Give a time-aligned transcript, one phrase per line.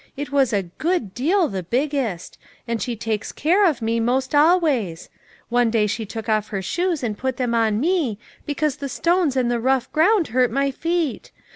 [0.17, 5.09] It was a good deal the biggest; and she takes care of me most always;
[5.49, 8.17] one day she took off her shoes and put them on me,
[8.47, 11.29] because the stones and the rough ground hurt my feet.